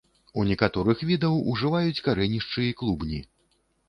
У 0.39 0.43
некаторых 0.51 1.03
відаў 1.09 1.35
ужываюць 1.51 2.03
карэнішчы 2.07 2.65
і 2.69 2.73
клубні. 2.81 3.21